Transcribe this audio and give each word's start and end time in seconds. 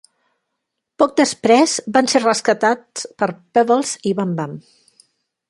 Poc 1.03 1.11
després 1.19 1.75
van 1.97 2.09
ser 2.15 2.23
rescatats 2.23 3.05
per 3.21 3.29
Pebbles 3.59 3.93
i 4.13 4.17
Bamm 4.23 4.35
Bamm. 4.43 4.59